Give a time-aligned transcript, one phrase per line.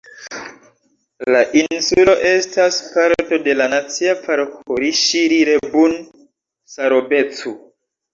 [1.33, 7.55] La insulo estas parto de la Nacia Parko Riŝiri-Rebun-Sarobecu.